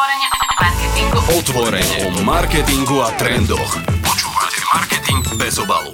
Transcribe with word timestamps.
Otvorene 0.00 0.28
o 0.32 0.48
marketingu. 0.64 1.18
Otvorene 1.36 1.96
o 2.08 2.10
marketingu 2.24 2.96
a 3.04 3.12
trendoch. 3.20 3.72
Počúvate 4.00 4.60
Marketing 4.72 5.20
bez 5.36 5.60
obalu. 5.60 5.92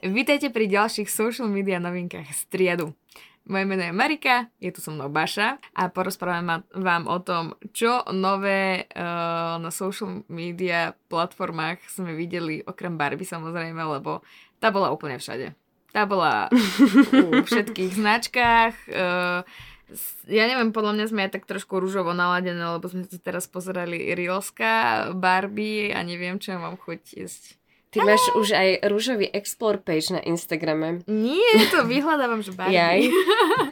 Vítajte 0.00 0.48
pri 0.48 0.64
ďalších 0.64 1.04
social 1.04 1.52
media 1.52 1.76
novinkách 1.76 2.24
Striadu. 2.32 2.96
Moje 3.44 3.64
meno 3.68 3.84
je 3.84 3.92
Marika, 3.92 4.48
je 4.56 4.72
tu 4.72 4.80
so 4.80 4.88
mnou 4.88 5.12
Baša 5.12 5.60
a 5.76 5.92
porozprávam 5.92 6.64
vám 6.72 7.04
o 7.12 7.20
tom, 7.20 7.60
čo 7.76 8.00
nové 8.16 8.88
uh, 8.88 9.60
na 9.60 9.68
social 9.68 10.24
media 10.32 10.96
platformách 11.12 11.84
sme 11.92 12.16
videli, 12.16 12.64
okrem 12.64 12.96
Barbie 12.96 13.28
samozrejme, 13.28 14.00
lebo 14.00 14.24
tá 14.64 14.72
bola 14.72 14.88
úplne 14.88 15.20
všade. 15.20 15.52
Tá 15.92 16.08
bola 16.08 16.48
u 17.12 17.36
všetkých 17.52 17.92
značkách, 18.00 18.74
uh, 18.96 19.44
ja 20.26 20.44
neviem, 20.50 20.74
podľa 20.74 20.98
mňa 20.98 21.06
sme 21.06 21.20
aj 21.26 21.30
tak 21.38 21.44
trošku 21.46 21.78
rúžovo 21.78 22.10
naladené, 22.10 22.58
lebo 22.58 22.86
sme 22.90 23.06
si 23.06 23.22
teraz 23.22 23.46
pozerali 23.46 24.10
Reelska, 24.18 25.10
Barbie 25.14 25.94
a 25.94 26.02
neviem, 26.02 26.42
čo 26.42 26.58
mám 26.58 26.74
chuť 26.74 27.00
jesť. 27.14 27.56
Ty 27.96 28.04
máš 28.04 28.20
už 28.36 28.52
aj 28.52 28.68
rúžový 28.92 29.30
explore 29.32 29.80
page 29.80 30.12
na 30.12 30.20
Instagrame. 30.20 31.00
Nie, 31.08 31.70
to 31.72 31.86
vyhľadávam, 31.88 32.44
že 32.44 32.52
Barbie. 32.52 32.76
Jaj. 32.76 33.00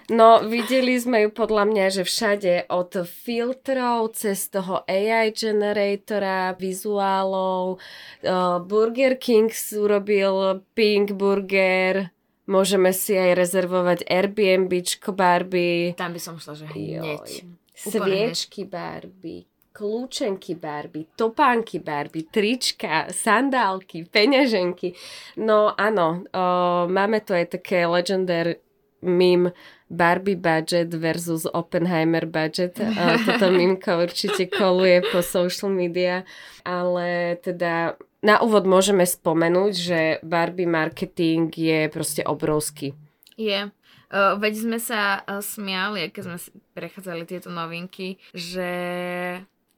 No, 0.05 0.45
videli 0.45 1.01
sme 1.01 1.25
ju 1.25 1.31
podľa 1.33 1.65
mňa, 1.65 1.87
že 1.89 2.03
všade 2.05 2.69
od 2.69 2.93
filtrov, 3.09 4.13
cez 4.13 4.53
toho 4.53 4.85
AI 4.85 5.33
generatora, 5.33 6.53
vizuálov, 6.61 7.81
uh, 8.21 8.61
Burger 8.61 9.17
King 9.17 9.49
urobil 9.81 10.61
Pink 10.77 11.17
Burger, 11.17 12.14
Môžeme 12.45 12.93
si 12.93 13.17
aj 13.17 13.41
rezervovať 13.41 14.05
Airbnbčko 14.05 15.17
Barbie. 15.17 15.97
Tam 15.97 16.13
by 16.13 16.21
som 16.21 16.37
šla, 16.37 16.53
že 16.61 16.67
hneď. 16.69 17.49
Sviečky 17.75 18.69
Barbie, 18.69 19.49
kľúčenky 19.75 20.55
Barbie, 20.55 21.11
topánky 21.19 21.83
Barbie, 21.83 22.29
trička, 22.29 23.11
sandálky, 23.11 24.07
peňaženky. 24.07 24.95
No 25.43 25.75
áno, 25.75 26.23
o, 26.31 26.45
máme 26.87 27.25
tu 27.25 27.35
aj 27.35 27.59
také 27.59 27.83
legendary 27.89 28.63
meme 29.05 29.53
Barbie 29.93 30.37
budget 30.37 30.91
versus 30.97 31.47
Oppenheimer 31.47 32.27
budget. 32.27 32.81
Toto 33.29 33.47
mimko 33.59 34.03
určite 34.03 34.49
koluje 34.49 35.05
po 35.13 35.21
social 35.21 35.71
media, 35.71 36.25
ale 36.65 37.39
teda 37.45 37.95
na 38.25 38.41
úvod 38.41 38.65
môžeme 38.65 39.05
spomenúť, 39.05 39.73
že 39.77 40.01
Barbie 40.25 40.67
marketing 40.67 41.53
je 41.53 41.93
proste 41.93 42.25
obrovský. 42.25 42.97
Je. 43.37 43.69
Uh, 44.15 44.39
veď 44.39 44.55
sme 44.63 44.79
sa 44.79 45.21
uh, 45.27 45.43
smiali, 45.43 46.09
keď 46.09 46.23
sme 46.23 46.39
prechádzali 46.73 47.27
tieto 47.27 47.51
novinky, 47.51 48.17
že 48.31 48.71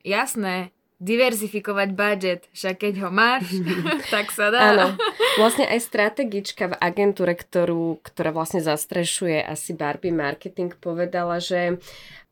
jasné, 0.05 0.76
diverzifikovať 0.97 1.89
budget, 1.93 2.41
však 2.57 2.89
keď 2.89 2.95
ho 3.05 3.11
máš, 3.13 3.53
tak 4.15 4.33
sa 4.33 4.49
dá. 4.49 4.61
Áno. 4.73 4.87
Vlastne 5.37 5.69
aj 5.69 5.81
strategička 5.85 6.73
v 6.73 6.79
agentúre, 6.81 7.37
ktorú, 7.37 8.01
ktorá 8.01 8.33
vlastne 8.33 8.65
zastrešuje 8.65 9.45
asi 9.45 9.77
Barbie 9.77 10.13
marketing, 10.13 10.73
povedala, 10.81 11.37
že 11.37 11.77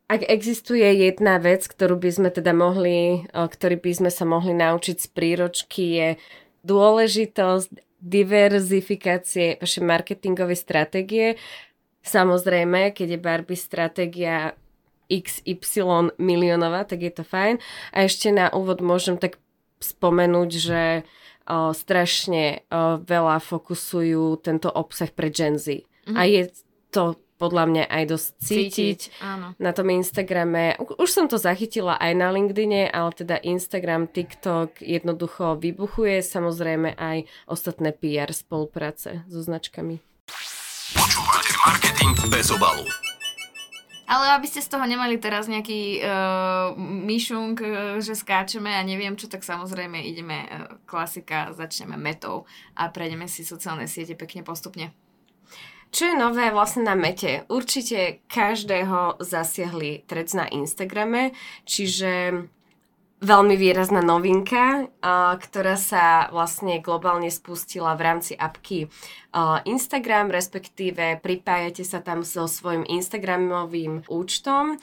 ak 0.05 0.21
existuje 0.25 0.85
jedna 1.01 1.41
vec, 1.41 1.65
ktorú 1.65 1.97
by 1.97 2.09
sme 2.13 2.29
teda 2.29 2.53
mohli, 2.53 3.25
ktorý 3.33 3.81
by 3.81 3.91
sme 3.93 4.11
sa 4.13 4.25
mohli 4.25 4.53
naučiť 4.53 4.97
z 5.01 5.07
príročky, 5.09 5.83
je 5.97 6.09
dôležitosť 6.65 7.69
diverzifikácie 8.05 9.57
vašej 9.57 9.83
marketingovej 9.85 10.57
stratégie. 10.61 11.27
Samozrejme, 12.05 12.93
keď 12.93 13.17
je 13.17 13.19
Barbie 13.21 13.57
stratégia 13.57 14.53
XY 15.09 16.15
miliónová, 16.17 16.83
tak 16.85 17.05
je 17.05 17.13
to 17.13 17.23
fajn. 17.23 17.61
A 17.93 18.05
ešte 18.05 18.31
na 18.33 18.49
úvod 18.51 18.81
môžem 18.81 19.17
tak 19.19 19.37
spomenúť, 19.79 20.49
že 20.49 20.81
o, 21.45 21.71
strašne 21.71 22.65
o, 22.69 22.97
veľa 23.01 23.41
fokusujú 23.43 24.41
tento 24.41 24.71
obsah 24.71 25.09
pre 25.11 25.29
Gen 25.29 25.61
Z. 25.61 25.83
Mm-hmm. 25.83 26.15
A 26.15 26.21
je 26.25 26.41
to 26.89 27.19
podľa 27.35 27.63
mňa 27.67 27.83
aj 27.91 28.03
dosť 28.07 28.27
cítiť, 28.39 28.71
cítiť 28.71 28.99
áno. 29.19 29.47
na 29.59 29.71
tom 29.75 29.91
Instagrame. 29.91 30.79
Už 30.79 31.09
som 31.11 31.27
to 31.27 31.35
zachytila 31.35 31.99
aj 31.99 32.11
na 32.15 32.31
LinkedIne, 32.31 32.87
ale 32.87 33.11
teda 33.11 33.35
Instagram, 33.43 34.07
TikTok 34.07 34.79
jednoducho 34.79 35.59
vybuchuje, 35.59 36.23
samozrejme 36.23 36.95
aj 36.95 37.27
ostatné 37.51 37.91
PR 37.91 38.31
spolupráce 38.31 39.27
so 39.27 39.43
značkami. 39.43 39.99
Počúvate 40.95 41.53
marketing 41.67 42.15
bez 42.31 42.47
obalu. 42.55 42.87
Ale 44.05 44.37
aby 44.37 44.45
ste 44.45 44.61
z 44.61 44.69
toho 44.69 44.85
nemali 44.85 45.17
teraz 45.17 45.49
nejaký 45.49 46.01
uh, 46.01 46.77
myšunk, 46.79 47.57
uh, 47.61 47.69
že 47.97 48.13
skáčeme 48.13 48.69
a 48.69 48.85
neviem 48.85 49.17
čo, 49.17 49.25
tak 49.25 49.41
samozrejme 49.41 49.97
ideme 50.05 50.45
uh, 50.45 50.77
klasika, 50.85 51.53
začneme 51.57 51.97
metou 51.97 52.45
a 52.77 52.89
prejdeme 52.93 53.25
si 53.25 53.41
sociálne 53.41 53.89
siete 53.89 54.13
pekne 54.13 54.45
postupne. 54.45 54.93
Čo 55.95 56.11
je 56.11 56.15
nové 56.19 56.51
vlastne 56.51 56.83
na 56.83 56.91
mete? 56.91 57.47
Určite 57.47 58.19
každého 58.27 59.21
zasiahli 59.23 60.03
trec 60.03 60.27
na 60.35 60.43
Instagrame, 60.51 61.31
čiže 61.63 62.43
veľmi 63.25 63.57
výrazná 63.57 64.05
novinka, 64.05 64.87
ktorá 65.41 65.75
sa 65.75 66.29
vlastne 66.29 66.77
globálne 66.77 67.33
spustila 67.33 67.97
v 67.97 68.01
rámci 68.05 68.37
apky 68.37 68.87
Instagram, 69.65 70.29
respektíve 70.29 71.19
pripájate 71.19 71.81
sa 71.81 71.99
tam 71.99 72.21
so 72.21 72.45
svojím 72.45 72.85
Instagramovým 72.85 74.05
účtom 74.07 74.77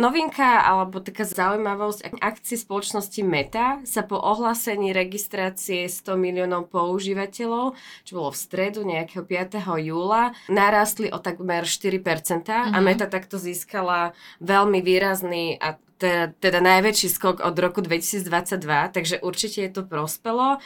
novinka 0.00 0.64
alebo 0.64 1.04
taká 1.04 1.28
zaujímavosť 1.28 2.16
akcie 2.24 2.56
spoločnosti 2.56 3.20
Meta 3.20 3.84
sa 3.84 4.00
po 4.08 4.16
ohlásení 4.16 4.96
registrácie 4.96 5.84
100 5.84 6.16
miliónov 6.16 6.72
používateľov, 6.72 7.76
čo 8.08 8.12
bolo 8.16 8.32
v 8.32 8.40
stredu 8.40 8.80
nejakého 8.88 9.20
5. 9.20 9.60
júla, 9.84 10.32
narastli 10.48 11.12
o 11.12 11.20
takmer 11.20 11.68
4% 11.68 12.00
mm-hmm. 12.00 12.72
a 12.72 12.78
mhm. 12.80 12.84
Meta 12.88 13.06
takto 13.06 13.36
získala 13.36 14.16
veľmi 14.40 14.80
výrazný 14.80 15.60
a 15.60 15.76
teda, 16.00 16.32
teda 16.40 16.58
najväčší 16.64 17.08
skok 17.12 17.44
od 17.44 17.52
roku 17.60 17.84
2022, 17.84 18.96
takže 18.96 19.20
určite 19.20 19.68
je 19.68 19.70
to 19.70 19.82
prospelo. 19.84 20.56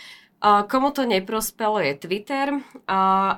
Komu 0.45 0.93
to 0.93 1.09
neprospelo 1.09 1.81
je 1.81 1.97
Twitter. 1.97 2.61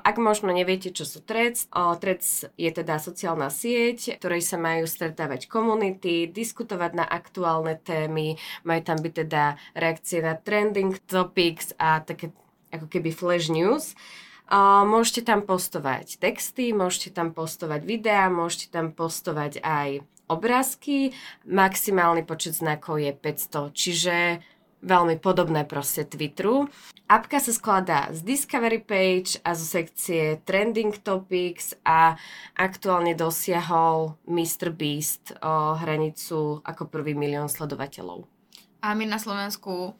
Ak 0.03 0.19
možno 0.19 0.51
neviete, 0.51 0.91
čo 0.91 1.07
sú 1.07 1.23
Threads, 1.23 1.71
Threads 1.71 2.51
je 2.59 2.67
teda 2.67 2.99
sociálna 2.99 3.47
sieť, 3.47 4.19
ktorej 4.19 4.43
sa 4.43 4.59
majú 4.59 4.83
stretávať 4.83 5.47
komunity, 5.47 6.27
diskutovať 6.27 6.91
na 6.99 7.05
aktuálne 7.07 7.79
témy, 7.79 8.35
majú 8.67 8.81
tam 8.83 8.99
byť 8.99 9.13
teda 9.23 9.55
reakcie 9.71 10.19
na 10.19 10.35
trending 10.35 10.99
topics 11.07 11.71
a 11.79 12.03
také 12.03 12.35
ako 12.75 12.91
keby 12.91 13.15
flash 13.15 13.47
news. 13.47 13.95
Uh, 14.47 14.87
môžete 14.87 15.27
tam 15.27 15.43
postovať 15.43 16.23
texty, 16.23 16.71
môžete 16.71 17.11
tam 17.15 17.35
postovať 17.35 17.83
videá, 17.83 18.31
môžete 18.31 18.71
tam 18.71 18.95
postovať 18.95 19.59
aj 19.59 20.07
obrázky. 20.27 21.15
Maximálny 21.47 22.23
počet 22.27 22.59
znakov 22.59 22.99
je 22.99 23.11
500, 23.11 23.71
čiže 23.73 24.15
veľmi 24.83 25.17
podobné 25.17 25.65
proste 25.65 26.05
Twitteru. 26.05 26.69
Apka 27.07 27.39
sa 27.39 27.55
skladá 27.55 28.11
z 28.11 28.19
Discovery 28.21 28.83
page 28.83 29.39
a 29.41 29.55
zo 29.55 29.63
sekcie 29.63 30.43
Trending 30.43 30.93
Topics 30.99 31.73
a 31.87 32.19
aktuálne 32.53 33.15
dosiahol 33.15 34.19
Mr. 34.27 34.75
Beast 34.75 35.33
o 35.39 35.79
hranicu 35.79 36.59
ako 36.61 36.91
prvý 36.91 37.15
milión 37.15 37.47
sledovateľov. 37.47 38.27
A 38.83 38.93
my 38.93 39.07
na 39.07 39.17
Slovensku 39.17 39.95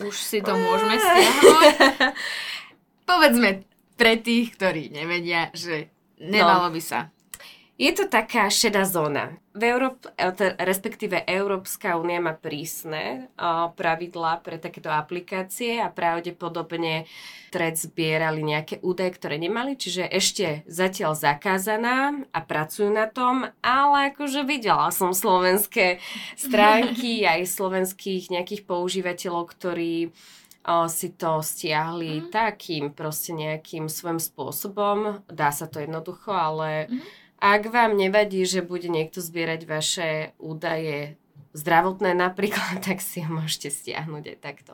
už 0.00 0.16
si 0.16 0.40
to 0.40 0.56
môžeme 0.56 0.96
stiahnuť. 1.04 1.64
Povedzme 3.04 3.48
pre 3.94 4.18
tých, 4.18 4.56
ktorí 4.56 4.88
nevedia, 4.88 5.52
že 5.52 5.92
nemalo 6.16 6.72
no. 6.72 6.74
by 6.74 6.80
sa 6.80 7.12
je 7.82 7.90
to 7.98 8.06
taká 8.06 8.46
šedá 8.46 8.86
zóna. 8.86 9.42
V 9.58 9.62
Európ, 9.66 10.06
e, 10.14 10.30
respektíve 10.62 11.26
Európska 11.26 11.98
únia 11.98 12.22
má 12.22 12.30
prísne 12.38 13.26
pravidlá 13.74 14.38
pre 14.38 14.62
takéto 14.62 14.86
aplikácie 14.86 15.82
a 15.82 15.90
pravdepodobne 15.90 17.10
tred 17.50 17.74
zbierali 17.74 18.46
nejaké 18.46 18.78
údaje, 18.86 19.18
ktoré 19.18 19.36
nemali, 19.36 19.74
čiže 19.74 20.06
ešte 20.08 20.62
zatiaľ 20.70 21.18
zakázaná 21.18 22.22
a 22.30 22.38
pracujú 22.38 22.88
na 22.94 23.10
tom, 23.10 23.50
ale 23.60 24.14
akože 24.14 24.46
videla 24.46 24.94
som 24.94 25.10
slovenské 25.10 25.98
stránky 26.38 27.20
aj 27.34 27.50
slovenských 27.50 28.30
nejakých 28.30 28.62
používateľov, 28.62 29.52
ktorí 29.52 30.14
o, 30.64 30.86
si 30.86 31.12
to 31.12 31.42
stiahli 31.42 32.24
mm. 32.24 32.26
takým 32.30 32.94
proste 32.94 33.34
nejakým 33.34 33.90
svojím 33.90 34.22
spôsobom. 34.22 35.20
Dá 35.26 35.50
sa 35.50 35.66
to 35.66 35.82
jednoducho, 35.82 36.30
ale 36.30 36.86
mm 36.86 37.21
ak 37.42 37.74
vám 37.74 37.98
nevadí, 37.98 38.46
že 38.46 38.62
bude 38.62 38.86
niekto 38.86 39.18
zbierať 39.18 39.60
vaše 39.66 40.10
údaje 40.38 41.18
zdravotné 41.58 42.14
napríklad, 42.14 42.78
tak 42.86 43.02
si 43.02 43.26
ho 43.26 43.30
môžete 43.34 43.74
stiahnuť 43.74 44.24
aj 44.30 44.38
takto. 44.38 44.72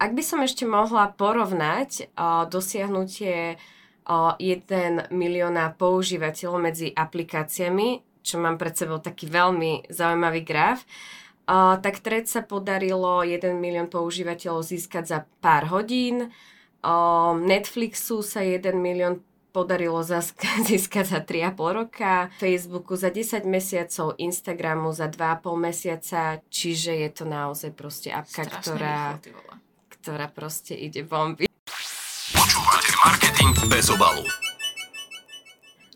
Ak 0.00 0.16
by 0.16 0.24
som 0.24 0.40
ešte 0.40 0.64
mohla 0.64 1.12
porovnať 1.12 2.08
o, 2.16 2.48
dosiahnutie 2.48 3.60
o, 4.08 4.32
1 4.40 5.12
milióna 5.12 5.76
používateľov 5.76 6.56
medzi 6.56 6.88
aplikáciami, 6.88 8.00
čo 8.24 8.40
mám 8.40 8.56
pred 8.56 8.72
sebou 8.72 8.96
taký 8.96 9.28
veľmi 9.28 9.92
zaujímavý 9.92 10.44
graf, 10.44 10.84
uh, 11.48 11.80
tak 11.80 12.04
Thread 12.04 12.28
sa 12.28 12.44
podarilo 12.44 13.24
1 13.24 13.56
milión 13.56 13.88
používateľov 13.88 14.60
získať 14.60 15.04
za 15.08 15.18
pár 15.40 15.72
hodín, 15.72 16.28
uh, 16.28 17.32
Netflixu 17.32 18.20
sa 18.20 18.44
1 18.44 18.76
milión 18.76 19.24
podarilo 19.50 20.02
získať 20.68 21.04
za 21.06 21.20
3,5 21.22 21.78
roka, 21.78 22.30
Facebooku 22.38 22.94
za 22.94 23.10
10 23.10 23.46
mesiacov, 23.46 24.14
Instagramu 24.18 24.94
za 24.94 25.10
2,5 25.10 25.54
mesiaca, 25.58 26.22
čiže 26.48 26.92
je 26.94 27.08
to 27.10 27.24
naozaj 27.26 27.70
proste 27.74 28.14
apka, 28.14 28.46
ktorá, 28.46 29.18
ktorá 30.00 30.26
proste 30.30 30.74
ide 30.78 31.02
bomby. 31.02 31.50
Počúvate 32.30 32.92
marketing 33.04 33.54
bez 33.68 33.90
obalu. 33.90 34.24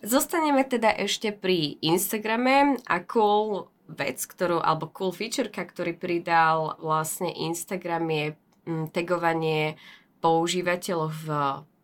Zostaneme 0.05 0.69
teda 0.69 0.93
ešte 0.93 1.33
pri 1.33 1.81
Instagrame 1.81 2.77
a 2.85 3.01
cool 3.09 3.73
vec, 3.89 4.21
ktorú, 4.21 4.61
alebo 4.61 4.93
cool 4.93 5.17
featureka, 5.17 5.65
ktorý 5.65 5.97
pridal 5.97 6.77
vlastne 6.77 7.33
Instagram 7.33 8.05
je 8.13 8.27
mm, 8.69 8.93
tagovanie 8.93 9.81
používateľov 10.21 11.09
v 11.25 11.29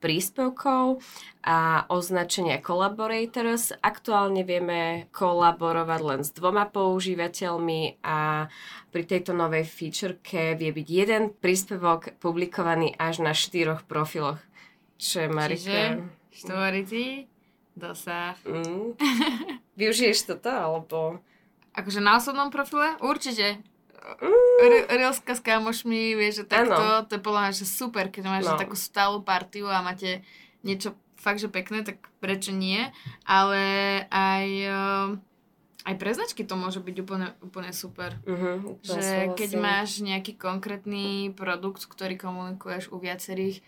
príspevkov 0.00 1.04
a 1.44 1.84
označenia 1.92 2.58
collaborators. 2.58 3.70
Aktuálne 3.84 4.42
vieme 4.42 5.06
kolaborovať 5.12 6.00
len 6.00 6.20
s 6.24 6.32
dvoma 6.32 6.66
používateľmi 6.66 8.00
a 8.02 8.48
pri 8.90 9.02
tejto 9.06 9.36
novej 9.36 9.68
featureke 9.68 10.56
vie 10.56 10.72
byť 10.72 10.88
jeden 10.88 11.30
príspevok 11.30 12.16
publikovaný 12.18 12.96
až 12.96 13.22
na 13.22 13.36
štyroch 13.36 13.84
profiloch. 13.84 14.40
Čo 14.96 15.24
je 15.24 15.28
Marika? 15.28 15.60
Čiže 15.60 15.78
štvorici, 16.32 17.04
dosah. 17.76 18.36
Mm. 18.48 18.96
Využiješ 19.78 20.28
toto, 20.28 20.50
alebo... 20.50 21.20
Akože 21.70 22.02
na 22.02 22.18
osobnom 22.18 22.50
profile? 22.50 22.98
Určite. 22.98 23.62
Mm. 24.00 24.88
Reelska 24.88 25.36
s 25.36 25.42
kamošmi, 25.44 26.16
vieš, 26.16 26.44
že 26.44 26.44
takto, 26.48 26.76
ano. 26.76 27.04
to 27.04 27.16
je 27.16 27.22
podľa 27.22 27.40
mňa, 27.48 27.52
že 27.52 27.66
super, 27.68 28.08
keď 28.08 28.24
máš 28.28 28.46
no. 28.48 28.56
takú 28.56 28.76
stálu 28.76 29.20
partiu 29.20 29.68
a 29.68 29.84
máte 29.84 30.24
niečo 30.64 30.96
fakt, 31.20 31.40
že 31.40 31.52
pekné, 31.52 31.84
tak 31.84 32.00
prečo 32.18 32.52
nie? 32.52 32.80
Ale 33.28 33.60
aj, 34.08 34.46
uh, 34.72 35.08
aj 35.84 35.94
pre 36.00 36.10
značky 36.16 36.48
to 36.48 36.56
môže 36.56 36.80
byť 36.80 36.96
úplne, 37.04 37.28
úplne 37.44 37.72
super. 37.76 38.16
Uh-huh, 38.24 38.80
že 38.80 39.32
keď 39.36 39.50
máš 39.60 40.00
nejaký 40.00 40.40
konkrétny 40.40 41.36
produkt, 41.36 41.84
ktorý 41.84 42.16
komunikuješ 42.16 42.88
u 42.88 42.96
viacerých, 42.96 43.60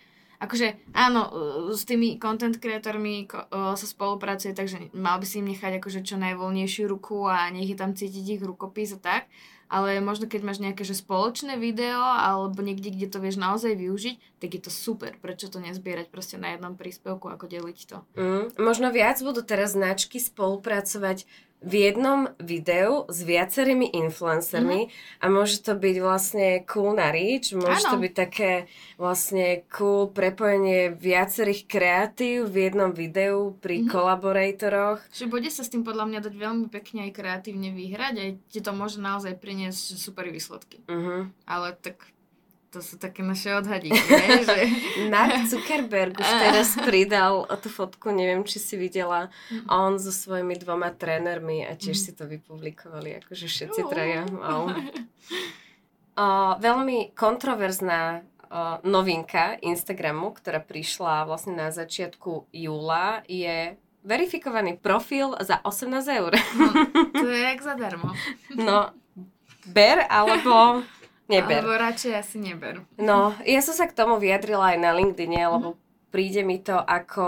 akože 0.43 0.90
áno, 0.90 1.23
e, 1.31 1.32
s 1.70 1.87
tými 1.87 2.19
content 2.19 2.58
kreatormi 2.58 3.31
sa 3.55 3.87
spolupracuje, 3.87 4.50
takže 4.50 4.90
mal 4.90 5.23
by 5.23 5.26
si 5.28 5.38
im 5.38 5.46
nechať 5.46 5.78
akože 5.78 6.02
čo 6.02 6.19
najvoľnejšiu 6.19 6.90
ruku 6.90 7.31
a 7.31 7.46
nech 7.55 7.70
je 7.70 7.78
tam 7.78 7.94
cítiť 7.94 8.25
ich 8.38 8.43
rukopis 8.43 8.90
a 8.90 8.99
tak, 8.99 9.31
ale 9.72 10.04
možno 10.04 10.28
keď 10.28 10.40
máš 10.44 10.60
nejaké 10.60 10.84
že 10.84 10.92
spoločné 10.92 11.56
video 11.56 12.04
alebo 12.04 12.60
niekde, 12.60 12.92
kde 12.92 13.08
to 13.08 13.24
vieš 13.24 13.40
naozaj 13.40 13.72
využiť, 13.72 14.20
tak 14.36 14.52
je 14.52 14.60
to 14.60 14.69
super. 14.69 15.16
Prečo 15.16 15.48
to 15.48 15.64
nezbierať 15.64 16.12
proste 16.12 16.36
na 16.36 16.52
jednom 16.52 16.76
príspevku, 16.76 17.32
ako 17.32 17.48
deliť 17.48 17.78
to? 17.88 18.04
Mm, 18.20 18.52
možno 18.60 18.92
viac 18.92 19.16
budú 19.24 19.40
teraz 19.40 19.72
značky 19.72 20.20
spolupracovať 20.20 21.24
v 21.62 21.75
jednom 21.88 22.26
videu 22.43 23.06
s 23.06 23.23
viacerými 23.23 23.94
influencermi 23.94 24.81
mm-hmm. 24.87 25.23
a 25.23 25.26
môže 25.31 25.62
to 25.62 25.79
byť 25.79 25.97
vlastne 26.03 26.49
cool 26.67 26.99
na 26.99 27.14
reach, 27.14 27.55
môže 27.55 27.87
ano. 27.87 27.91
to 27.94 27.97
byť 28.03 28.12
také 28.12 28.53
vlastne 28.99 29.62
cool 29.70 30.11
prepojenie 30.11 30.94
viacerých 30.94 31.70
kreatív 31.70 32.50
v 32.50 32.70
jednom 32.70 32.91
videu 32.91 33.55
pri 33.62 33.82
mm-hmm. 33.82 33.93
kolaborátoroch. 33.94 35.00
Čiže 35.14 35.31
bude 35.31 35.49
sa 35.49 35.62
s 35.62 35.73
tým 35.73 35.87
podľa 35.87 36.11
mňa 36.11 36.20
dať 36.29 36.35
veľmi 36.35 36.67
pekne 36.69 37.09
aj 37.09 37.12
kreatívne 37.14 37.70
vyhrať 37.73 38.14
aj 38.19 38.31
ti 38.50 38.61
to 38.61 38.70
môže 38.75 38.99
naozaj 38.99 39.38
priniesť 39.38 39.97
super 39.97 40.29
výsledky. 40.29 40.82
Mm-hmm. 40.87 41.20
Ale 41.47 41.79
tak 41.79 42.12
to 42.72 42.80
sú 42.80 42.96
také 42.96 43.20
naše 43.20 43.52
odhadíky, 43.52 44.00
že... 44.48 44.60
Mark 45.12 45.44
Zuckerberg 45.44 46.16
už 46.16 46.30
teraz 46.40 46.72
pridal 46.88 47.44
tú 47.60 47.69
fotku, 47.69 48.08
neviem, 48.08 48.40
či 48.48 48.56
si 48.56 48.80
videla, 48.80 49.28
mm. 49.52 49.69
on 49.69 50.00
so 50.00 50.08
svojimi 50.08 50.56
dvoma 50.56 50.88
trénermi 50.88 51.69
a 51.69 51.76
tiež 51.76 52.00
mm. 52.00 52.02
si 52.08 52.10
to 52.16 52.24
vypublikovali, 52.24 53.20
akože 53.20 53.46
všetci 53.46 53.80
traja. 53.86 54.24
Wow. 54.32 54.72
O, 56.12 56.60
veľmi 56.60 57.16
kontroverzná 57.16 58.20
o, 58.20 58.84
novinka 58.84 59.56
Instagramu, 59.64 60.36
ktorá 60.36 60.60
prišla 60.60 61.25
vlastne 61.25 61.56
na 61.56 61.72
začiatku 61.72 62.52
júla, 62.52 63.25
je 63.25 63.80
verifikovaný 64.04 64.76
profil 64.76 65.32
za 65.40 65.64
18 65.64 66.20
eur. 66.20 66.36
No, 66.36 66.68
to 67.16 67.32
je 67.32 67.40
jak 67.48 67.64
zadarmo. 67.64 68.12
No, 68.52 68.92
ber, 69.72 70.04
alebo 70.04 70.84
Neber. 71.32 71.64
Alebo 71.64 71.73
radšej 71.81 72.12
asi 72.12 72.37
neber. 72.37 72.84
No, 73.00 73.32
ja 73.49 73.64
som 73.64 73.73
sa 73.73 73.88
k 73.88 73.96
tomu 73.96 74.20
vyjadrila 74.20 74.76
aj 74.76 74.79
na 74.84 74.93
LinkedIn, 74.93 75.32
lebo 75.49 75.81
príde 76.12 76.44
mi 76.44 76.61
to 76.61 76.76
ako 76.76 77.26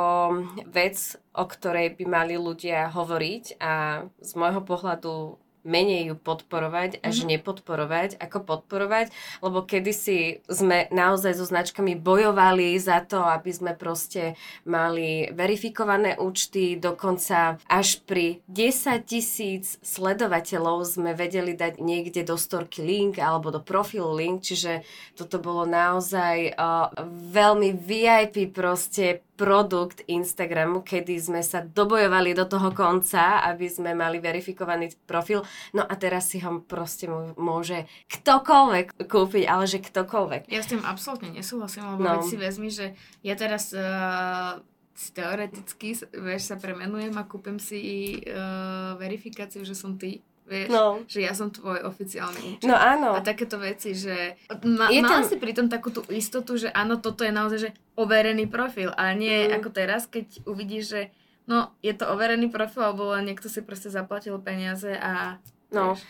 vec, 0.69 1.17
o 1.33 1.45
ktorej 1.49 1.97
by 1.97 2.05
mali 2.05 2.37
ľudia 2.37 2.93
hovoriť 2.93 3.57
a 3.57 4.05
z 4.21 4.31
môjho 4.37 4.61
pohľadu 4.61 5.41
menej 5.65 6.13
ju 6.13 6.17
podporovať 6.21 7.01
až 7.01 7.25
mm-hmm. 7.25 7.31
nepodporovať, 7.37 8.11
ako 8.21 8.39
podporovať, 8.45 9.11
lebo 9.41 9.65
kedysi 9.65 10.45
sme 10.47 10.87
naozaj 10.93 11.41
so 11.41 11.49
značkami 11.49 11.97
bojovali 11.97 12.77
za 12.77 13.01
to, 13.03 13.25
aby 13.25 13.51
sme 13.51 13.73
proste 13.75 14.37
mali 14.69 15.33
verifikované 15.33 16.21
účty, 16.21 16.77
dokonca 16.77 17.59
až 17.67 18.05
pri 18.05 18.45
10 18.47 19.03
tisíc 19.09 19.81
sledovateľov 19.81 20.85
sme 20.85 21.17
vedeli 21.17 21.57
dať 21.57 21.81
niekde 21.81 22.23
do 22.23 22.37
storky 22.37 22.85
link 22.85 23.17
alebo 23.19 23.49
do 23.49 23.61
profilu 23.65 24.13
link, 24.13 24.45
čiže 24.45 24.85
toto 25.17 25.41
bolo 25.41 25.65
naozaj 25.65 26.55
uh, 26.55 26.93
veľmi 27.33 27.73
VIP 27.75 28.53
proste 28.53 29.25
produkt 29.35 30.07
Instagramu, 30.07 30.87
kedy 30.87 31.19
sme 31.19 31.43
sa 31.43 31.63
dobojovali 31.63 32.35
do 32.39 32.47
toho 32.47 32.71
konca, 32.71 33.43
aby 33.43 33.67
sme 33.67 33.91
mali 33.93 34.23
verifikovaný 34.23 34.95
profil. 35.07 35.43
No 35.75 35.83
a 35.83 35.95
teraz 35.99 36.31
si 36.31 36.39
ho 36.43 36.63
proste 36.63 37.11
môže 37.35 37.91
ktokoľvek 38.11 39.07
kúpiť, 39.11 39.45
ale 39.51 39.65
že 39.67 39.83
ktokoľvek. 39.83 40.47
Ja 40.51 40.63
s 40.63 40.71
tým 40.71 40.87
absolútne 40.87 41.35
nesúhlasím, 41.35 41.99
lebo 41.99 42.03
no. 42.03 42.23
si 42.23 42.39
vezmi, 42.39 42.71
že 42.71 42.95
ja 43.27 43.35
teraz 43.35 43.75
uh, 43.75 44.63
teoreticky 44.95 45.99
vieš, 46.15 46.55
sa 46.55 46.57
premenujem 46.57 47.15
a 47.19 47.27
kúpim 47.27 47.59
si 47.59 48.23
uh, 48.31 48.95
verifikáciu, 48.99 49.67
že 49.67 49.75
som 49.75 49.99
ty 49.99 50.23
Vieš, 50.45 50.69
no. 50.69 51.01
že 51.09 51.25
ja 51.25 51.33
som 51.33 51.49
tvoj 51.49 51.89
oficiálny 51.89 52.61
účet. 52.61 52.69
No 52.69 52.77
áno. 52.77 53.17
A 53.17 53.25
takéto 53.25 53.57
veci, 53.57 53.97
že 53.97 54.37
ma, 54.61 54.93
je 54.93 55.01
mala 55.01 55.25
tam... 55.25 55.29
si 55.29 55.41
pritom 55.41 55.73
takú 55.73 55.89
tú 55.89 56.05
istotu, 56.13 56.61
že 56.61 56.69
áno, 56.69 57.01
toto 57.01 57.25
je 57.25 57.33
naozaj 57.33 57.59
že 57.65 57.71
overený 57.97 58.45
profil 58.53 58.93
a 58.93 59.17
nie 59.17 59.49
mm. 59.49 59.57
ako 59.57 59.69
teraz, 59.73 60.05
keď 60.05 60.45
uvidíš, 60.45 60.85
že 60.93 61.03
no, 61.49 61.73
je 61.81 61.97
to 61.97 62.05
overený 62.13 62.53
profil, 62.53 62.93
alebo 62.93 63.17
niekto 63.25 63.49
si 63.49 63.65
proste 63.65 63.89
zaplatil 63.89 64.37
peniaze 64.37 64.93
a... 64.93 65.41
No. 65.73 65.97
Vieš. 65.97 66.05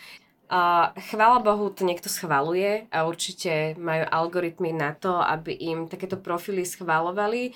A 0.45 0.93
chvála 1.09 1.41
Bohu, 1.41 1.73
to 1.73 1.81
niekto 1.81 2.05
schvaluje 2.05 2.85
a 2.93 3.09
určite 3.09 3.73
majú 3.81 4.05
algoritmy 4.05 4.77
na 4.77 4.93
to, 4.93 5.17
aby 5.17 5.57
im 5.57 5.89
takéto 5.89 6.21
profily 6.21 6.61
schvalovali 6.61 7.49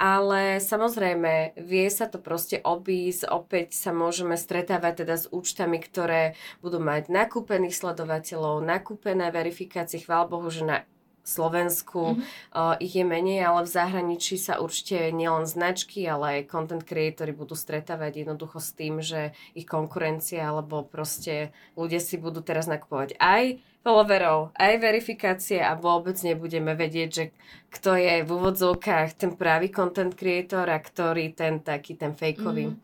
ale 0.00 0.64
samozrejme, 0.64 1.60
vie 1.60 1.86
sa 1.92 2.08
to 2.08 2.16
proste 2.16 2.56
obísť, 2.64 3.28
opäť 3.28 3.76
sa 3.76 3.92
môžeme 3.92 4.32
stretávať 4.40 5.04
teda 5.04 5.20
s 5.20 5.28
účtami, 5.28 5.76
ktoré 5.76 6.40
budú 6.64 6.80
mať 6.80 7.12
nakúpených 7.12 7.76
sledovateľov, 7.76 8.64
nakúpené 8.64 9.28
verifikácie, 9.28 10.00
chvál 10.00 10.24
Bohu, 10.24 10.48
že 10.48 10.64
na 10.64 10.78
Slovensku 11.20 12.16
mm-hmm. 12.16 12.24
uh, 12.56 12.74
ich 12.80 12.96
je 12.96 13.04
menej, 13.04 13.44
ale 13.44 13.68
v 13.68 13.74
zahraničí 13.76 14.40
sa 14.40 14.56
určite 14.58 15.12
nielen 15.12 15.44
značky, 15.44 16.08
ale 16.08 16.40
aj 16.40 16.48
content 16.48 16.80
creatory 16.80 17.36
budú 17.36 17.52
stretávať 17.52 18.24
jednoducho 18.24 18.56
s 18.56 18.72
tým, 18.72 19.04
že 19.04 19.36
ich 19.52 19.68
konkurencia 19.68 20.48
alebo 20.48 20.80
proste 20.82 21.52
ľudia 21.76 22.00
si 22.00 22.16
budú 22.16 22.40
teraz 22.40 22.64
nakupovať 22.66 23.20
aj 23.20 23.60
followerov, 23.80 24.52
aj 24.56 24.74
verifikácie 24.76 25.58
a 25.60 25.72
vôbec 25.72 26.16
nebudeme 26.20 26.76
vedieť, 26.76 27.08
že 27.08 27.24
kto 27.72 27.96
je 27.96 28.14
v 28.26 28.30
úvodzovkách 28.30 29.16
ten 29.16 29.32
pravý 29.32 29.72
content 29.72 30.12
creator 30.12 30.68
a 30.68 30.76
ktorý 30.76 31.32
ten 31.32 31.64
taký, 31.64 31.96
ten 31.96 32.12
fakeový. 32.12 32.72
Mm. 32.72 32.78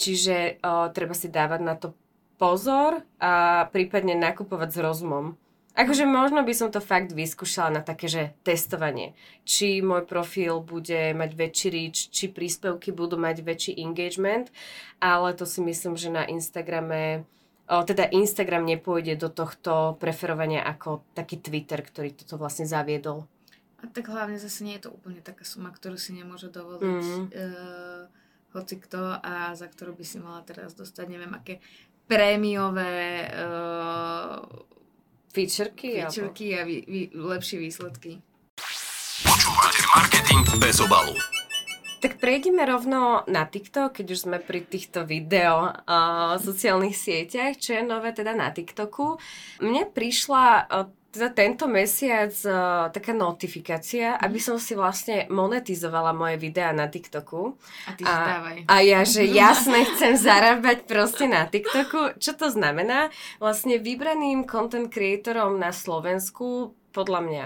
Čiže 0.00 0.62
o, 0.62 0.88
treba 0.94 1.12
si 1.12 1.28
dávať 1.28 1.60
na 1.60 1.74
to 1.76 1.92
pozor 2.40 3.04
a 3.20 3.66
prípadne 3.68 4.16
nakupovať 4.16 4.68
s 4.72 4.78
rozumom. 4.80 5.36
Akože 5.70 6.02
možno 6.02 6.42
by 6.42 6.54
som 6.56 6.68
to 6.68 6.82
fakt 6.82 7.14
vyskúšala 7.14 7.78
na 7.78 7.82
také, 7.84 8.10
že 8.10 8.22
testovanie. 8.42 9.14
Či 9.46 9.80
môj 9.80 10.02
profil 10.02 10.58
bude 10.60 11.14
mať 11.14 11.30
väčší 11.32 11.68
reach, 11.70 12.10
či 12.10 12.26
príspevky 12.26 12.90
budú 12.90 13.14
mať 13.14 13.40
väčší 13.46 13.72
engagement, 13.78 14.50
ale 14.98 15.30
to 15.32 15.46
si 15.46 15.62
myslím, 15.62 15.94
že 15.94 16.10
na 16.10 16.26
Instagrame 16.26 17.22
teda 17.86 18.10
Instagram 18.10 18.66
nepôjde 18.66 19.14
do 19.14 19.30
tohto 19.30 19.94
preferovania 20.02 20.66
ako 20.66 21.06
taký 21.14 21.38
Twitter, 21.38 21.86
ktorý 21.86 22.10
toto 22.18 22.34
vlastne 22.34 22.66
zaviedol. 22.66 23.30
A 23.80 23.88
tak 23.88 24.10
hlavne 24.10 24.36
zase 24.36 24.66
nie 24.66 24.76
je 24.76 24.90
to 24.90 24.90
úplne 24.92 25.22
taká 25.22 25.46
suma, 25.46 25.70
ktorú 25.70 25.96
si 25.96 26.12
nemôže 26.12 26.50
dovoliť 26.50 27.04
mm. 27.06 27.24
uh, 27.32 28.02
hoci 28.52 28.76
kto 28.76 29.22
a 29.22 29.54
za 29.54 29.70
ktorú 29.70 29.94
by 29.94 30.04
si 30.04 30.18
mala 30.18 30.42
teraz 30.42 30.74
dostať 30.74 31.06
neviem 31.08 31.32
aké 31.32 31.62
prémiové 32.10 33.30
uh, 33.30 34.42
Featureky? 35.30 36.02
featureky 36.02 36.58
a 36.58 36.66
vy, 36.66 36.82
vy, 36.82 37.02
lepšie 37.14 37.62
výsledky. 37.62 38.18
Počúvate 39.22 39.80
Marketing 39.94 40.42
bez 40.58 40.82
obalu. 40.82 41.14
Tak 42.00 42.16
prejdeme 42.16 42.64
rovno 42.64 43.28
na 43.28 43.44
TikTok, 43.44 44.00
keď 44.00 44.06
už 44.16 44.24
sme 44.24 44.40
pri 44.40 44.64
týchto 44.64 45.04
video 45.04 45.68
uh, 45.68 46.40
sociálnych 46.40 46.96
sieťach, 46.96 47.60
čo 47.60 47.76
je 47.76 47.84
nové 47.84 48.16
teda 48.16 48.32
na 48.32 48.48
TikToku. 48.48 49.20
Mne 49.60 49.84
prišla 49.84 50.44
uh, 50.64 50.88
teda 51.12 51.28
tento 51.28 51.68
mesiac 51.68 52.32
uh, 52.48 52.88
taká 52.88 53.12
notifikácia, 53.12 54.16
aby 54.16 54.40
som 54.40 54.56
si 54.56 54.72
vlastne 54.72 55.28
monetizovala 55.28 56.16
moje 56.16 56.40
videá 56.40 56.72
na 56.72 56.88
TikToku. 56.88 57.60
A 57.84 57.90
ty 57.92 58.02
a. 58.08 58.48
A 58.64 58.74
ja, 58.80 59.04
že 59.04 59.28
jasne 59.28 59.84
chcem 59.92 60.16
zarábať 60.16 60.88
proste 60.88 61.28
na 61.28 61.44
TikToku. 61.52 62.16
Čo 62.16 62.32
to 62.32 62.48
znamená? 62.48 63.12
Vlastne 63.36 63.76
vybraným 63.76 64.48
content 64.48 64.88
creatorom 64.88 65.60
na 65.60 65.68
Slovensku 65.68 66.72
podľa 66.96 67.20
mňa 67.28 67.44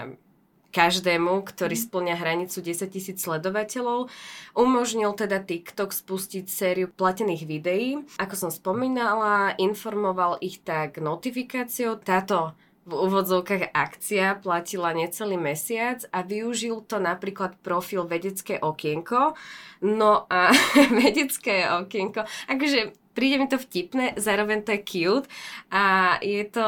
každému, 0.75 1.47
ktorý 1.47 1.79
mhm. 1.79 1.83
splňa 1.87 2.15
hranicu 2.19 2.59
10 2.59 2.91
tisíc 2.91 3.23
sledovateľov. 3.23 4.11
Umožnil 4.51 5.15
teda 5.15 5.39
TikTok 5.39 5.95
spustiť 5.95 6.51
sériu 6.51 6.91
platených 6.91 7.43
videí. 7.47 8.03
Ako 8.19 8.35
som 8.35 8.51
spomínala, 8.51 9.55
informoval 9.55 10.35
ich 10.43 10.59
tak 10.59 10.99
notifikáciou. 10.99 11.95
Táto 12.03 12.51
v 12.85 12.93
úvodzovkách 12.93 13.73
akcia 13.73 14.37
platila 14.37 14.93
necelý 14.93 15.41
mesiac 15.41 16.05
a 16.13 16.21
využil 16.21 16.85
to 16.85 17.01
napríklad 17.01 17.57
profil 17.65 18.05
Vedecké 18.05 18.61
okienko. 18.61 19.33
No 19.81 20.29
a 20.29 20.53
Vedecké 21.01 21.65
okienko, 21.65 22.29
akože 22.45 22.93
príde 23.17 23.41
mi 23.41 23.47
to 23.49 23.57
vtipné, 23.57 24.13
zároveň 24.21 24.61
to 24.61 24.77
je 24.77 24.81
cute 24.85 25.27
a 25.73 26.17
je 26.21 26.45
to 26.45 26.67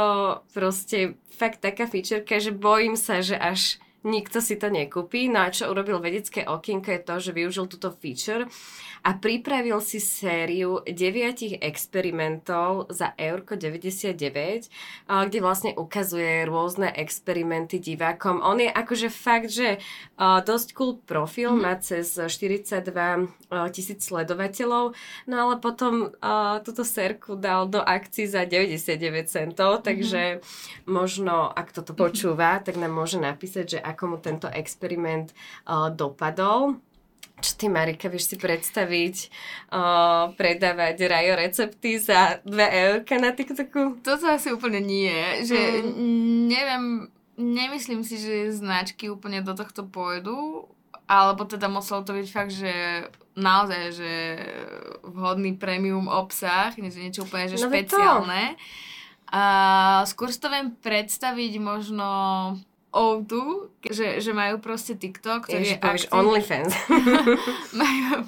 proste 0.55 1.19
fakt 1.29 1.61
taká 1.61 1.85
featureka, 1.85 2.41
že 2.41 2.49
bojím 2.49 2.97
sa, 2.97 3.21
že 3.21 3.37
až 3.37 3.77
nikto 4.05 4.43
si 4.43 4.59
to 4.59 4.69
nekúpi. 4.69 5.31
No 5.31 5.45
a 5.45 5.53
čo 5.53 5.71
urobil 5.71 5.97
vedecké 5.97 6.45
okienko 6.45 6.89
je 6.93 7.01
to, 7.01 7.15
že 7.17 7.31
využil 7.31 7.65
túto 7.65 7.89
feature 7.95 8.45
a 9.05 9.15
pripravil 9.15 9.79
si 9.79 10.01
sériu 10.03 10.83
deviatich 10.83 11.61
experimentov 11.63 12.91
za 12.91 13.13
Eurko 13.15 13.55
99, 13.55 14.67
kde 15.07 15.39
vlastne 15.39 15.71
ukazuje 15.77 16.43
rôzne 16.43 16.91
experimenty 16.91 17.79
divákom. 17.79 18.41
On 18.43 18.57
je 18.59 18.67
akože 18.67 19.09
fakt, 19.13 19.53
že 19.53 19.79
dosť 20.19 20.67
cool 20.75 20.99
profil, 20.99 21.55
mm-hmm. 21.55 21.63
má 21.63 21.73
cez 21.79 22.17
42 22.17 23.46
tisíc 23.71 24.03
sledovateľov, 24.03 24.91
no 25.27 25.35
ale 25.35 25.55
potom 25.63 26.11
túto 26.67 26.83
serku 26.83 27.39
dal 27.39 27.71
do 27.71 27.79
akcií 27.79 28.27
za 28.27 28.43
99 28.43 28.99
centov, 29.27 29.79
mhm. 29.79 29.83
takže 29.83 30.21
mm-hmm. 30.39 30.91
možno, 30.91 31.47
ak 31.51 31.71
toto 31.71 31.95
počúva, 31.95 32.59
tak 32.59 32.75
nám 32.75 32.91
môže 32.91 33.17
napísať, 33.17 33.77
že 33.77 33.79
ako 33.79 34.03
mu 34.11 34.17
tento 34.19 34.51
experiment 34.51 35.31
dopadol. 35.95 36.79
Čo 37.37 37.53
ty, 37.53 37.65
Marika, 37.69 38.09
vieš 38.09 38.33
si 38.33 38.35
predstaviť 38.41 39.15
uh, 39.69 40.33
predávať 40.33 41.05
rajo 41.05 41.37
recepty 41.37 42.01
za 42.01 42.41
2 42.41 42.49
eurka 42.89 43.13
na 43.21 43.29
TikToku? 43.29 44.01
Toto 44.01 44.25
asi 44.25 44.49
úplne 44.49 44.81
nie. 44.81 45.45
Že 45.45 45.85
mm. 45.85 46.37
neviem, 46.49 46.83
nemyslím 47.37 48.01
si, 48.01 48.17
že 48.17 48.57
značky 48.57 49.13
úplne 49.13 49.45
do 49.45 49.53
tohto 49.53 49.85
pôjdu, 49.85 50.65
alebo 51.07 51.47
teda 51.47 51.71
muselo 51.71 52.03
to 52.03 52.11
byť 52.11 52.27
fakt, 52.29 52.51
že 52.51 53.07
naozaj, 53.39 53.83
že 53.95 54.11
vhodný 55.07 55.55
premium 55.55 56.11
obsah, 56.11 56.75
niečo, 56.75 56.99
niečo 56.99 57.21
úplne 57.23 57.47
že 57.47 57.57
no 57.57 57.71
špeciálne. 57.71 58.59
A 59.27 59.43
skôr 60.07 60.31
si 60.31 60.39
to 60.39 60.47
viem 60.47 60.75
predstaviť 60.79 61.53
možno 61.59 62.07
O2, 62.95 63.33
že, 63.91 64.23
že 64.23 64.31
majú 64.31 64.63
proste 64.63 64.95
TikTok, 64.95 65.47
ktorý 65.51 65.63
Ježiš, 65.63 65.75
je 65.75 65.83
aktív... 65.83 66.15
OnlyFans. 66.15 66.73
majú, 67.81 68.25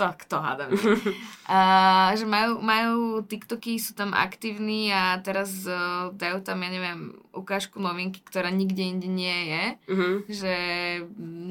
tak 0.00 0.24
to 0.24 0.40
hádam. 0.40 0.72
uh, 1.44 2.16
že 2.16 2.24
majú, 2.24 2.64
majú 2.64 3.20
TikToky, 3.28 3.76
sú 3.76 3.92
tam 3.92 4.16
aktívni 4.16 4.88
a 4.88 5.20
teraz 5.20 5.68
uh, 5.68 6.08
dajú 6.16 6.40
tam, 6.40 6.64
ja 6.64 6.72
neviem, 6.72 7.12
ukážku 7.36 7.76
novinky, 7.76 8.24
ktorá 8.24 8.48
nikde 8.48 8.80
inde 8.80 9.08
nie 9.12 9.38
je. 9.52 9.64
Uh-huh. 9.92 10.14
Že 10.24 10.54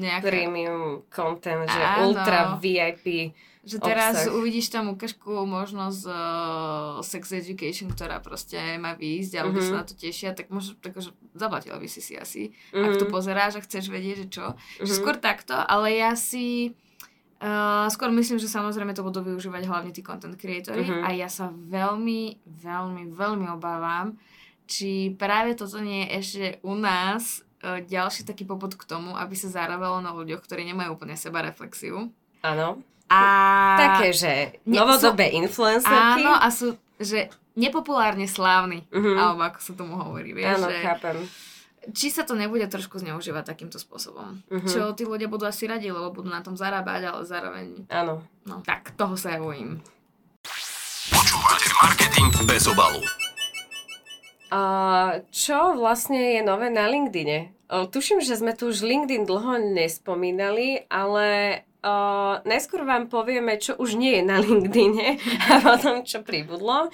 nejaká... 0.02 0.26
Premium 0.26 1.06
content, 1.06 1.70
že 1.70 1.78
Áno. 1.78 2.10
ultra 2.10 2.58
VIP 2.58 3.30
že 3.60 3.76
teraz 3.76 4.24
obsah. 4.24 4.36
uvidíš 4.40 4.72
tam 4.72 4.88
ukážku 4.96 5.44
možno 5.44 5.92
z 5.92 6.08
uh, 6.08 6.96
Sex 7.04 7.28
Education, 7.36 7.92
ktorá 7.92 8.16
proste 8.24 8.56
má 8.80 8.96
výjsť 8.96 9.32
a 9.36 9.44
ľudia 9.44 9.60
mm-hmm. 9.60 9.76
sa 9.76 9.80
na 9.80 9.86
to 9.86 9.94
tešia, 9.94 10.32
tak 10.32 10.48
možno 10.48 10.80
tak, 10.80 10.96
že 10.96 11.12
zaplatila 11.36 11.76
by 11.76 11.84
si 11.84 12.00
si 12.00 12.16
asi, 12.16 12.56
mm-hmm. 12.72 12.84
ak 12.88 12.92
to 12.96 13.06
mhm. 13.06 13.12
pozeráš 13.12 13.60
a 13.60 13.64
chceš 13.64 13.92
vedieť, 13.92 14.16
že 14.24 14.26
čo. 14.32 14.46
Mm-hmm. 14.56 14.86
Že 14.88 14.92
skôr 14.96 15.16
takto, 15.20 15.52
ale 15.52 15.92
ja 15.92 16.16
si 16.16 16.72
uh, 17.40 17.88
skôr 17.88 18.12
myslím, 18.12 18.38
že 18.38 18.46
samozrejme 18.46 18.92
to 18.92 19.02
budú 19.02 19.24
využívať 19.24 19.62
hlavne 19.66 19.90
tí 19.90 20.04
content 20.04 20.36
creatory 20.36 20.84
mm-hmm. 20.84 21.02
a 21.04 21.08
ja 21.16 21.28
sa 21.28 21.50
veľmi, 21.50 22.44
veľmi, 22.44 23.02
veľmi 23.10 23.46
obávam, 23.50 24.14
či 24.70 25.16
práve 25.18 25.56
toto 25.58 25.82
nie 25.82 26.06
je 26.06 26.08
ešte 26.20 26.46
u 26.62 26.78
nás 26.78 27.42
uh, 27.64 27.82
ďalší 27.82 28.28
taký 28.28 28.46
popod 28.46 28.76
k 28.76 28.86
tomu, 28.86 29.16
aby 29.16 29.34
sa 29.34 29.50
zarábalo 29.50 29.98
na 29.98 30.14
ľuďoch, 30.14 30.44
ktorí 30.44 30.62
nemajú 30.68 30.94
úplne 30.94 31.18
seba 31.18 31.42
reflexiu. 31.42 32.12
Áno. 32.46 32.80
A... 33.10 33.20
Také, 33.74 34.14
že 34.14 34.32
novodobé 34.62 35.34
sú, 35.34 35.42
influencerky. 35.42 36.22
Áno, 36.22 36.38
a 36.38 36.46
sú, 36.54 36.78
že 37.02 37.26
nepopulárne 37.58 38.30
slávni, 38.30 38.86
uh-huh. 38.94 39.18
alebo 39.18 39.42
ako 39.50 39.58
sa 39.58 39.72
tomu 39.74 39.98
hovorí, 39.98 40.30
vieš. 40.30 40.62
Áno, 40.62 40.70
že, 40.70 40.78
chápem. 40.86 41.18
Či 41.80 42.12
sa 42.12 42.28
to 42.28 42.36
nebude 42.36 42.68
trošku 42.68 43.00
zneužívať 43.00 43.56
takýmto 43.56 43.80
spôsobom. 43.80 44.44
Uh-huh. 44.52 44.68
Čo 44.68 44.92
tí 44.92 45.08
ľudia 45.08 45.32
budú 45.32 45.48
asi 45.48 45.64
radi, 45.64 45.88
lebo 45.88 46.12
budú 46.12 46.28
na 46.28 46.44
tom 46.44 46.52
zarábať, 46.52 47.08
ale 47.08 47.22
zároveň... 47.24 47.66
Áno. 47.88 48.20
No, 48.44 48.60
tak 48.60 48.92
toho 49.00 49.16
sa 49.16 49.36
ja 49.36 49.40
bojím. 49.40 49.80
Počúvate 51.08 51.68
marketing 51.80 52.28
bez 52.44 52.68
obalu. 52.68 53.00
A 54.50 54.60
čo 55.30 55.78
vlastne 55.78 56.36
je 56.36 56.40
nové 56.44 56.68
na 56.68 56.90
LinkedIne? 56.90 57.54
O, 57.70 57.86
tuším, 57.86 58.18
že 58.20 58.34
sme 58.34 58.52
tu 58.52 58.68
už 58.68 58.82
LinkedIn 58.82 59.24
dlho 59.24 59.56
nespomínali, 59.72 60.84
ale 60.90 61.62
Uh, 61.80 62.44
najskôr 62.44 62.84
vám 62.84 63.08
povieme, 63.08 63.56
čo 63.56 63.72
už 63.72 63.96
nie 63.96 64.20
je 64.20 64.24
na 64.28 64.36
LinkedIne 64.36 65.16
a 65.48 65.64
potom, 65.64 66.04
čo 66.04 66.20
pribudlo. 66.20 66.92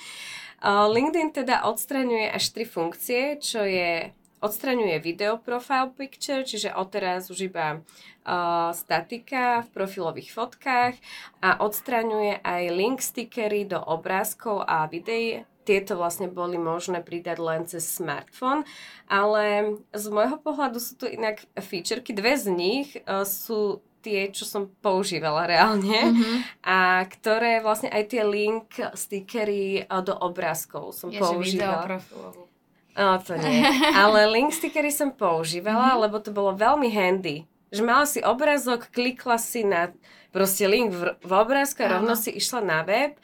Uh, 0.62 0.87
LinkedIn 0.87 1.35
teda 1.35 1.66
odstraňuje 1.66 2.31
až 2.31 2.55
tri 2.55 2.62
funkcie, 2.62 3.43
čo 3.43 3.66
je 3.66 4.14
odstraňuje 4.46 5.02
video 5.02 5.42
profile 5.42 5.90
picture, 5.90 6.46
čiže 6.46 6.70
odteraz 6.70 7.26
už 7.28 7.50
iba 7.50 7.82
uh, 7.82 8.70
statika 8.70 9.66
v 9.66 9.68
profilových 9.74 10.30
fotkách 10.30 10.94
a 11.42 11.58
odstraňuje 11.58 12.40
aj 12.46 12.62
link 12.70 12.98
stickery 13.02 13.66
do 13.66 13.82
obrázkov 13.82 14.62
a 14.62 14.86
videí. 14.86 15.42
Tieto 15.66 15.98
vlastne 15.98 16.30
boli 16.30 16.62
možné 16.62 17.02
pridať 17.02 17.38
len 17.42 17.66
cez 17.66 17.82
smartfón, 17.82 18.62
ale 19.10 19.76
z 19.90 20.06
môjho 20.14 20.38
pohľadu 20.38 20.78
sú 20.78 20.94
tu 20.94 21.10
inak 21.10 21.42
featureky. 21.58 22.14
Dve 22.14 22.38
z 22.38 22.46
nich 22.54 22.94
uh, 23.02 23.26
sú 23.26 23.82
tie, 24.06 24.30
čo 24.30 24.46
som 24.46 24.70
používala 24.70 25.50
reálne 25.50 26.14
mm-hmm. 26.14 26.62
a 26.62 27.02
ktoré 27.10 27.58
vlastne 27.58 27.90
aj 27.90 28.14
tie 28.14 28.22
link 28.22 28.70
stickery 28.94 29.82
do 30.06 30.14
obrázkov 30.14 30.94
som 30.94 31.10
Je, 31.10 31.18
používala. 31.18 31.98
Že 31.98 32.55
No, 32.96 33.20
to 33.20 33.36
nie. 33.36 33.60
Ale 33.92 34.24
link 34.32 34.56
stickery 34.56 34.88
som 34.88 35.12
používala, 35.12 35.92
mm-hmm. 35.92 36.02
lebo 36.08 36.16
to 36.18 36.32
bolo 36.32 36.56
veľmi 36.56 36.88
handy. 36.88 37.44
Že 37.68 37.82
mala 37.84 38.08
si 38.08 38.24
obrázok, 38.24 38.88
klikla 38.88 39.36
si 39.36 39.68
na 39.68 39.92
proste 40.32 40.64
link 40.64 40.96
v, 40.96 41.12
v 41.20 41.32
obrázku 41.32 41.84
a 41.84 42.00
rovno 42.00 42.16
si 42.16 42.32
išla 42.32 42.64
na 42.64 42.80
web 42.82 43.20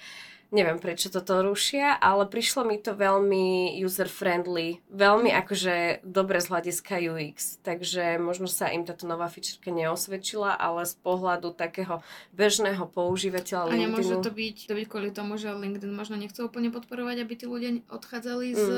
neviem 0.52 0.76
prečo 0.76 1.08
toto 1.08 1.40
rušia, 1.40 1.96
ale 1.96 2.28
prišlo 2.28 2.68
mi 2.68 2.76
to 2.76 2.92
veľmi 2.92 3.74
user-friendly, 3.80 4.84
veľmi 4.92 5.32
akože 5.32 6.04
dobre 6.04 6.44
z 6.44 6.46
hľadiska 6.52 7.00
UX, 7.00 7.56
takže 7.64 8.20
možno 8.20 8.46
sa 8.46 8.68
im 8.68 8.84
táto 8.84 9.08
nová 9.08 9.32
featureka 9.32 9.72
neosvedčila, 9.72 10.52
ale 10.52 10.84
z 10.84 10.94
pohľadu 11.00 11.56
takého 11.56 12.04
bežného 12.36 12.84
používateľa 12.84 13.72
A 13.72 13.80
nemôže 13.80 14.20
to 14.20 14.28
byť, 14.28 14.68
to 14.68 14.74
byť 14.76 14.86
kvôli 14.86 15.10
tomu, 15.10 15.40
že 15.40 15.56
LinkedIn 15.56 15.90
možno 15.90 16.20
nechce 16.20 16.38
úplne 16.44 16.68
podporovať, 16.68 17.24
aby 17.24 17.32
tí 17.32 17.48
ľudia 17.48 17.80
odchádzali 17.88 18.52
mm. 18.52 18.60
z, 18.60 18.68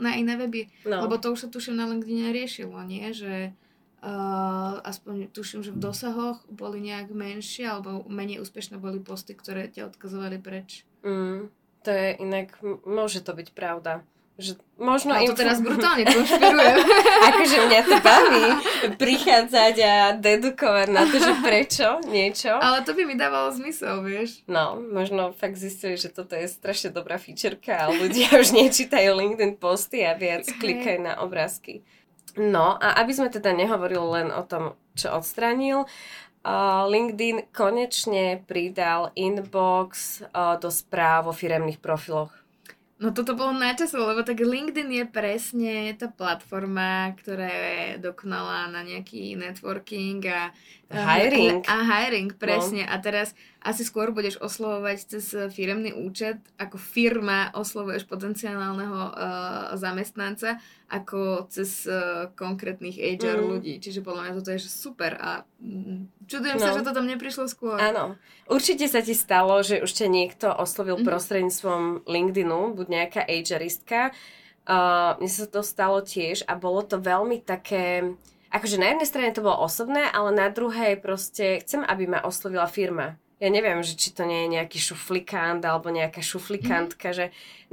na 0.00 0.16
iné 0.16 0.38
weby, 0.38 0.70
no. 0.88 1.04
lebo 1.04 1.18
to 1.20 1.34
už 1.34 1.44
sa 1.44 1.48
tuším 1.52 1.76
na 1.76 1.88
LinkedIn 1.88 2.32
riešilo, 2.32 2.78
nie? 2.84 3.12
Že 3.12 3.52
Uh, 4.02 4.82
aspoň 4.82 5.30
tuším, 5.30 5.62
že 5.62 5.70
v 5.70 5.78
dosahoch 5.78 6.42
boli 6.50 6.82
nejak 6.82 7.14
menšie 7.14 7.70
alebo 7.70 8.02
menej 8.10 8.42
úspešné 8.42 8.82
boli 8.82 8.98
posty, 8.98 9.30
ktoré 9.30 9.70
ťa 9.70 9.94
odkazovali 9.94 10.42
preč. 10.42 10.82
Mm, 11.06 11.46
to 11.86 11.90
je 11.94 12.18
inak, 12.18 12.58
môže 12.82 13.22
to 13.22 13.30
byť 13.30 13.54
pravda. 13.54 14.02
Že 14.40 14.56
možno 14.80 15.12
No 15.12 15.20
im... 15.20 15.28
to 15.28 15.36
teraz 15.36 15.60
brutálne 15.66 16.08
konšpirujem. 16.08 16.78
akože 17.28 17.56
mňa 17.68 17.80
to 17.84 17.96
baví 18.00 18.44
prichádzať 18.96 19.74
a 19.84 19.94
dedukovať 20.16 20.88
na 20.88 21.02
to, 21.04 21.16
že 21.20 21.32
prečo 21.44 21.86
niečo. 22.08 22.56
Ale 22.56 22.80
to 22.82 22.96
by 22.96 23.04
mi 23.04 23.14
dávalo 23.14 23.52
zmysel, 23.52 24.00
vieš. 24.00 24.40
No, 24.48 24.80
možno 24.80 25.36
fakt 25.36 25.60
zistili, 25.60 26.00
že 26.00 26.08
toto 26.08 26.32
je 26.32 26.48
strašne 26.48 26.90
dobrá 26.90 27.20
featureka 27.20 27.86
a 27.86 27.92
ľudia 27.92 28.32
už 28.40 28.56
nečítajú 28.56 29.12
LinkedIn 29.12 29.60
posty 29.60 30.02
a 30.02 30.16
viac 30.16 30.48
klikajú 30.48 31.04
na 31.04 31.20
obrázky. 31.20 31.84
No 32.40 32.80
a 32.80 32.96
aby 33.04 33.12
sme 33.12 33.28
teda 33.28 33.52
nehovorili 33.52 34.24
len 34.24 34.28
o 34.32 34.40
tom, 34.40 34.72
čo 34.96 35.12
odstranil, 35.12 35.84
uh, 35.84 36.88
LinkedIn 36.88 37.52
konečne 37.52 38.40
pridal 38.48 39.12
inbox 39.12 40.20
uh, 40.32 40.56
do 40.56 40.72
správ 40.72 41.28
o 41.28 41.36
firemných 41.36 41.76
profiloch. 41.76 42.32
No 43.02 43.10
toto 43.10 43.34
bolo 43.34 43.50
na 43.50 43.74
čase, 43.74 43.98
lebo 43.98 44.22
tak 44.22 44.38
LinkedIn 44.38 44.86
je 44.94 45.04
presne 45.10 45.90
tá 45.98 46.06
platforma, 46.06 47.10
ktorá 47.18 47.50
je 47.50 47.98
dokonalá 47.98 48.70
na 48.70 48.86
nejaký 48.86 49.34
networking 49.34 50.22
a 50.30 50.54
Hiring. 50.92 51.64
A 51.64 51.76
hiring, 51.82 52.30
presne. 52.36 52.84
No. 52.84 52.92
A 52.92 53.00
teraz 53.00 53.32
asi 53.62 53.86
skôr 53.86 54.10
budeš 54.10 54.42
oslovovať 54.42 54.98
cez 55.06 55.24
firemný 55.54 55.94
účet, 55.94 56.42
ako 56.58 56.76
firma 56.76 57.54
oslovuješ 57.54 58.10
potenciálneho 58.10 59.00
uh, 59.14 59.14
zamestnanca, 59.78 60.58
ako 60.90 61.46
cez 61.46 61.86
uh, 61.86 62.28
konkrétnych 62.34 62.98
HR 62.98 63.38
mm. 63.38 63.48
ľudí. 63.48 63.74
Čiže 63.78 64.02
podľa 64.02 64.22
mňa 64.26 64.32
toto 64.42 64.50
je 64.50 64.60
super 64.66 65.14
a 65.14 65.46
mm, 65.62 66.26
čudujem 66.26 66.58
no. 66.58 66.64
sa, 66.66 66.74
že 66.74 66.82
to 66.82 66.90
tam 66.90 67.06
neprišlo 67.06 67.46
skôr. 67.46 67.78
Áno. 67.78 68.18
Určite 68.50 68.90
sa 68.90 68.98
ti 68.98 69.14
stalo, 69.14 69.62
že 69.62 69.78
už 69.78 69.90
ťa 69.94 70.06
niekto 70.10 70.50
oslovil 70.50 70.98
mm. 70.98 71.06
prostredníctvom 71.06 71.82
LinkedInu, 72.04 72.74
buď 72.74 72.86
nejaká 72.90 73.22
HRistka. 73.30 74.10
Uh, 74.62 75.18
mne 75.22 75.30
sa 75.30 75.46
to 75.46 75.62
stalo 75.62 76.02
tiež 76.02 76.46
a 76.50 76.58
bolo 76.58 76.82
to 76.82 76.98
veľmi 76.98 77.42
také 77.42 78.14
akože 78.52 78.76
na 78.76 78.92
jednej 78.92 79.08
strane 79.08 79.32
to 79.32 79.40
bolo 79.40 79.64
osobné, 79.64 80.06
ale 80.12 80.30
na 80.30 80.52
druhej 80.52 81.00
proste 81.00 81.64
chcem, 81.64 81.80
aby 81.82 82.04
ma 82.04 82.20
oslovila 82.20 82.68
firma. 82.68 83.16
Ja 83.42 83.50
neviem, 83.50 83.82
že 83.82 83.98
či 83.98 84.14
to 84.14 84.22
nie 84.22 84.46
je 84.46 84.54
nejaký 84.54 84.78
šuflikant 84.78 85.66
alebo 85.66 85.90
nejaká 85.90 86.22
šuflikantka, 86.22 87.10
mm. 87.10 87.16
že 87.18 87.24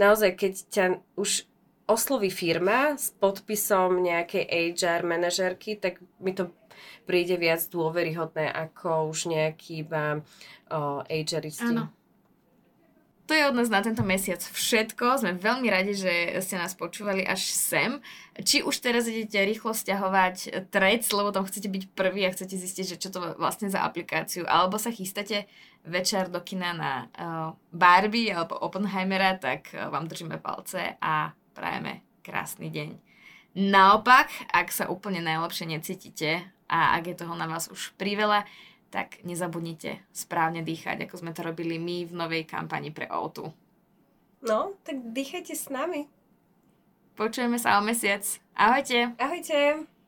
naozaj 0.01 0.33
keď 0.33 0.53
ťa 0.73 0.85
už 1.13 1.45
osloví 1.85 2.33
firma 2.33 2.97
s 2.97 3.13
podpisom 3.13 4.01
nejakej 4.01 4.73
HR 4.73 5.05
manažerky, 5.05 5.77
tak 5.77 6.01
mi 6.17 6.33
to 6.33 6.49
príde 7.05 7.37
viac 7.37 7.61
dôveryhodné 7.69 8.49
ako 8.49 9.09
už 9.13 9.29
nejaký 9.29 9.85
iba 9.85 10.21
uh, 10.69 11.01
HRisti. 11.05 11.73
Áno. 11.73 11.93
To 13.29 13.37
je 13.37 13.45
od 13.45 13.53
nás 13.53 13.69
na 13.69 13.85
tento 13.85 14.01
mesiac 14.01 14.41
všetko. 14.41 15.21
Sme 15.21 15.37
veľmi 15.37 15.69
radi, 15.69 15.93
že 15.93 16.41
ste 16.41 16.57
nás 16.57 16.73
počúvali 16.73 17.21
až 17.21 17.53
sem. 17.53 18.01
Či 18.33 18.65
už 18.65 18.81
teraz 18.81 19.05
idete 19.05 19.37
rýchlo 19.45 19.69
stiahovať 19.77 20.65
Trec, 20.73 21.05
lebo 21.13 21.29
tam 21.29 21.45
chcete 21.45 21.69
byť 21.69 21.83
prvý 21.93 22.25
a 22.25 22.33
chcete 22.33 22.57
zistiť, 22.57 22.85
že 22.89 22.97
čo 22.97 23.13
to 23.13 23.37
vlastne 23.37 23.69
za 23.69 23.85
aplikáciu, 23.85 24.49
alebo 24.49 24.81
sa 24.81 24.89
chystáte 24.89 25.45
večer 25.85 26.33
do 26.33 26.41
kina 26.41 26.73
na 26.73 26.91
uh, 27.05 27.53
Barbie 27.69 28.33
alebo 28.33 28.57
Oppenheimera, 28.57 29.37
tak 29.37 29.77
uh, 29.77 29.93
vám 29.93 30.09
držíme 30.09 30.41
palce 30.41 30.97
a 30.97 31.29
prajeme 31.53 32.01
krásny 32.25 32.73
deň. 32.73 32.97
Naopak, 33.61 34.33
ak 34.49 34.73
sa 34.73 34.89
úplne 34.89 35.21
najlepšie 35.21 35.69
necítite 35.69 36.49
a 36.65 36.97
ak 36.97 37.13
je 37.13 37.15
toho 37.21 37.37
na 37.37 37.45
vás 37.45 37.69
už 37.69 37.93
priveľa, 37.93 38.49
tak 38.89 39.21
nezabudnite 39.23 40.01
správne 40.09 40.65
dýchať, 40.65 41.05
ako 41.05 41.15
sme 41.21 41.31
to 41.33 41.45
robili 41.45 41.77
my 41.77 42.05
v 42.09 42.13
novej 42.13 42.43
kampani 42.49 42.89
pre 42.89 43.05
O2. 43.09 43.49
No, 44.45 44.73
tak 44.83 45.13
dýchajte 45.13 45.53
s 45.53 45.69
nami. 45.69 46.09
Počujeme 47.19 47.59
sa 47.59 47.77
o 47.77 47.81
mesiac. 47.83 48.23
Ahojte. 48.55 49.11
Ahojte. 49.19 49.98